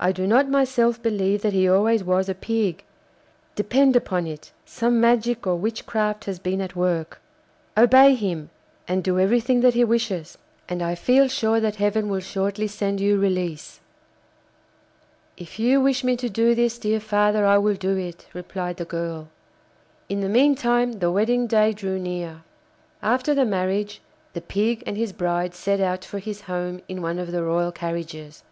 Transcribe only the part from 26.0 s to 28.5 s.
for his home in one of the royal carriages.